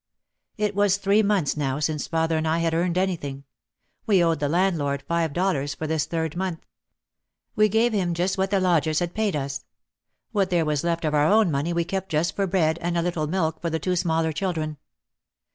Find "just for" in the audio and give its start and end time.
12.09-12.47